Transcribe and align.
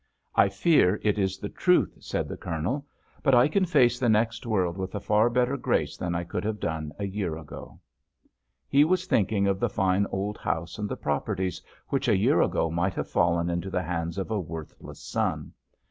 "I 0.33 0.49
fear 0.49 0.99
it 1.03 1.19
is 1.19 1.37
the 1.37 1.47
truth," 1.49 1.95
said 1.99 2.27
the 2.27 2.35
Colonel; 2.35 2.87
"but 3.21 3.35
I 3.35 3.47
can 3.47 3.65
face 3.65 3.99
the 3.99 4.09
next 4.09 4.47
world 4.47 4.75
with 4.75 4.95
a 4.95 4.99
far 4.99 5.29
better 5.29 5.57
grace 5.57 5.95
than 5.95 6.15
I 6.15 6.23
could 6.23 6.43
have 6.43 6.59
done 6.59 6.91
a 6.97 7.05
year 7.05 7.37
ago." 7.37 7.79
He 8.67 8.83
was 8.83 9.05
thinking 9.05 9.45
of 9.45 9.59
the 9.59 9.69
fine 9.69 10.07
old 10.07 10.39
house 10.39 10.79
and 10.79 10.89
the 10.89 10.97
properties 10.97 11.61
which 11.89 12.07
a 12.07 12.17
year 12.17 12.41
ago 12.41 12.71
might 12.71 12.95
have 12.95 13.09
fallen 13.11 13.47
into 13.47 13.69
the 13.69 13.83
hands 13.83 14.17
of 14.17 14.31
a 14.31 14.39
worthless 14.39 15.01
son. 15.03 15.53